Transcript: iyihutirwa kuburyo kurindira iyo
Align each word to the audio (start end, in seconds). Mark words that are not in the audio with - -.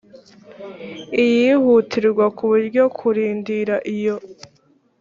iyihutirwa 1.23 2.25
kuburyo 2.37 2.83
kurindira 2.97 3.75
iyo 3.95 4.15